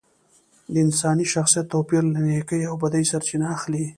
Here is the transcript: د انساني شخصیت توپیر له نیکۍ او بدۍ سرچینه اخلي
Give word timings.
د 0.71 0.73
انساني 0.85 1.25
شخصیت 1.33 1.65
توپیر 1.73 2.03
له 2.13 2.19
نیکۍ 2.27 2.61
او 2.69 2.75
بدۍ 2.81 3.03
سرچینه 3.11 3.47
اخلي 3.55 3.85